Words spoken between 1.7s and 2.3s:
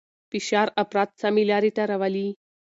ته راولي.